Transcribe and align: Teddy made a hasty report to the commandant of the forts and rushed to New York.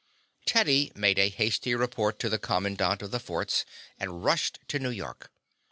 Teddy 0.47 0.91
made 0.95 1.19
a 1.19 1.29
hasty 1.29 1.75
report 1.75 2.17
to 2.17 2.27
the 2.27 2.39
commandant 2.39 3.03
of 3.03 3.11
the 3.11 3.19
forts 3.19 3.65
and 3.99 4.23
rushed 4.23 4.57
to 4.67 4.79
New 4.79 4.89
York. 4.89 5.31